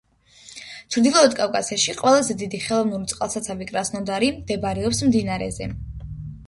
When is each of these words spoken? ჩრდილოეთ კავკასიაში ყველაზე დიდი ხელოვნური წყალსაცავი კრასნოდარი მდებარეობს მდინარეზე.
ჩრდილოეთ 0.95 1.35
კავკასიაში 1.41 1.95
ყველაზე 1.99 2.37
დიდი 2.41 2.63
ხელოვნური 2.65 3.13
წყალსაცავი 3.13 3.69
კრასნოდარი 3.75 4.35
მდებარეობს 4.41 5.09
მდინარეზე. 5.13 5.75